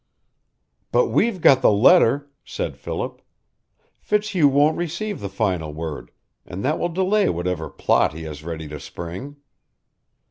[0.91, 3.21] "But we've got the letter," said Philip.
[3.99, 6.09] "Fitzhugh won't receive the final word,
[6.43, 9.35] and that will delay whatever plot he has ready to spring."